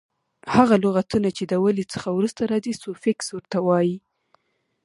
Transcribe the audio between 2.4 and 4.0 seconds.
راځي؛ سوفیکس ور ته وایي.